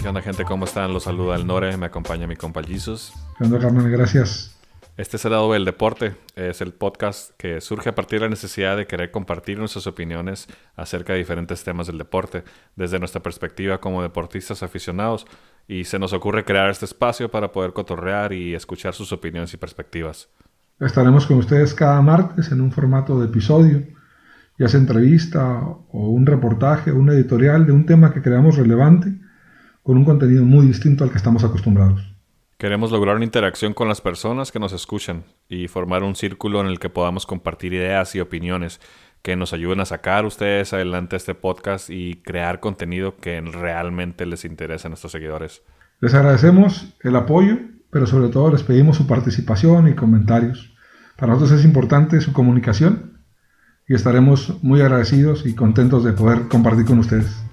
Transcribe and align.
¿Qué 0.00 0.08
onda 0.08 0.22
gente? 0.22 0.44
¿Cómo 0.44 0.64
están? 0.64 0.92
Los 0.92 1.04
saluda 1.04 1.36
el 1.36 1.46
Nore, 1.46 1.76
me 1.76 1.86
acompaña 1.86 2.26
mi 2.26 2.36
compa 2.36 2.62
Jesus. 2.62 3.12
¿Qué 3.38 3.44
onda 3.44 3.58
Carmen? 3.58 3.90
Gracias. 3.90 4.54
Este 4.96 5.16
es 5.16 5.24
el 5.24 5.32
lado 5.32 5.52
del 5.52 5.64
deporte, 5.64 6.14
es 6.36 6.60
el 6.60 6.72
podcast 6.72 7.32
que 7.36 7.60
surge 7.60 7.88
a 7.88 7.94
partir 7.96 8.20
de 8.20 8.26
la 8.26 8.30
necesidad 8.30 8.76
de 8.76 8.86
querer 8.86 9.10
compartir 9.10 9.58
nuestras 9.58 9.88
opiniones 9.88 10.46
acerca 10.76 11.14
de 11.14 11.18
diferentes 11.18 11.64
temas 11.64 11.88
del 11.88 11.98
deporte, 11.98 12.44
desde 12.76 13.00
nuestra 13.00 13.20
perspectiva 13.20 13.80
como 13.80 14.02
deportistas 14.02 14.62
aficionados, 14.62 15.26
y 15.66 15.84
se 15.84 15.98
nos 15.98 16.12
ocurre 16.12 16.44
crear 16.44 16.70
este 16.70 16.84
espacio 16.84 17.28
para 17.28 17.50
poder 17.50 17.72
cotorrear 17.72 18.32
y 18.32 18.54
escuchar 18.54 18.94
sus 18.94 19.12
opiniones 19.12 19.52
y 19.52 19.56
perspectivas. 19.56 20.28
Estaremos 20.78 21.26
con 21.26 21.38
ustedes 21.38 21.74
cada 21.74 22.00
martes 22.00 22.52
en 22.52 22.60
un 22.60 22.70
formato 22.70 23.18
de 23.18 23.26
episodio, 23.26 23.82
ya 24.58 24.68
sea 24.68 24.80
entrevista 24.80 25.60
o 25.62 26.08
un 26.10 26.26
reportaje 26.26 26.90
o 26.90 26.96
un 26.96 27.10
editorial 27.10 27.66
de 27.66 27.72
un 27.72 27.86
tema 27.86 28.12
que 28.12 28.22
creamos 28.22 28.56
relevante 28.56 29.12
con 29.82 29.96
un 29.96 30.04
contenido 30.04 30.44
muy 30.44 30.66
distinto 30.66 31.04
al 31.04 31.10
que 31.10 31.16
estamos 31.16 31.44
acostumbrados. 31.44 32.14
Queremos 32.56 32.92
lograr 32.92 33.16
una 33.16 33.24
interacción 33.24 33.74
con 33.74 33.88
las 33.88 34.00
personas 34.00 34.52
que 34.52 34.60
nos 34.60 34.72
escuchan 34.72 35.24
y 35.48 35.68
formar 35.68 36.02
un 36.04 36.14
círculo 36.14 36.60
en 36.60 36.68
el 36.68 36.78
que 36.78 36.88
podamos 36.88 37.26
compartir 37.26 37.74
ideas 37.74 38.14
y 38.14 38.20
opiniones 38.20 38.80
que 39.22 39.36
nos 39.36 39.52
ayuden 39.52 39.80
a 39.80 39.86
sacar 39.86 40.24
ustedes 40.24 40.72
adelante 40.72 41.16
este 41.16 41.34
podcast 41.34 41.90
y 41.90 42.22
crear 42.22 42.60
contenido 42.60 43.16
que 43.16 43.40
realmente 43.40 44.24
les 44.24 44.44
interese 44.44 44.86
a 44.86 44.90
nuestros 44.90 45.12
seguidores. 45.12 45.62
Les 46.00 46.14
agradecemos 46.14 46.94
el 47.02 47.16
apoyo, 47.16 47.58
pero 47.90 48.06
sobre 48.06 48.28
todo 48.28 48.52
les 48.52 48.62
pedimos 48.62 48.96
su 48.96 49.06
participación 49.06 49.88
y 49.88 49.94
comentarios. 49.94 50.74
Para 51.16 51.32
nosotros 51.32 51.58
es 51.58 51.64
importante 51.64 52.20
su 52.20 52.32
comunicación 52.32 53.13
y 53.86 53.94
estaremos 53.94 54.54
muy 54.62 54.80
agradecidos 54.80 55.44
y 55.46 55.54
contentos 55.54 56.04
de 56.04 56.12
poder 56.12 56.48
compartir 56.48 56.86
con 56.86 56.98
ustedes. 56.98 57.43